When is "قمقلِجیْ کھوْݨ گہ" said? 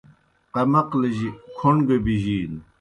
0.53-1.97